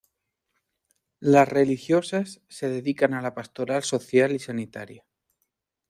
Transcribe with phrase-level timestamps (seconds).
[1.19, 5.05] Las religiosas se dedican a la pastoral social y sanitaria.